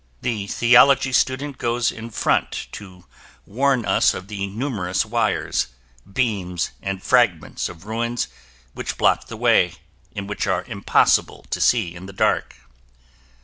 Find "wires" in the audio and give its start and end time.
5.05-5.67